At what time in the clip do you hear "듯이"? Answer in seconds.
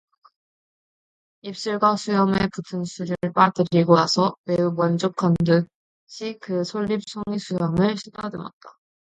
5.45-6.39